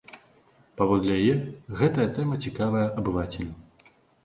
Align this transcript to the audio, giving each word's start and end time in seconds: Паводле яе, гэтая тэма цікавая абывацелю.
Паводле 0.79 1.11
яе, 1.19 1.35
гэтая 1.83 2.07
тэма 2.17 2.41
цікавая 2.47 2.85
абывацелю. 2.99 3.53